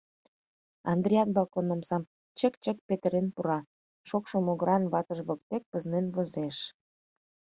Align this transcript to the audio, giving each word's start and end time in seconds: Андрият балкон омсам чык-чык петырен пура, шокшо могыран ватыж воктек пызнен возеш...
Андрият 0.93 1.29
балкон 1.37 1.67
омсам 1.75 2.03
чык-чык 2.37 2.77
петырен 2.87 3.27
пура, 3.35 3.59
шокшо 4.07 4.37
могыран 4.45 4.83
ватыж 4.93 5.19
воктек 5.27 5.63
пызнен 5.71 6.05
возеш... 6.15 6.57